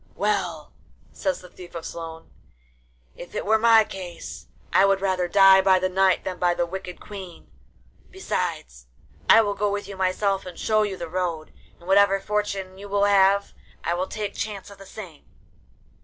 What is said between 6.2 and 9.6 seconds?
than by the wicked Queen; besides, I will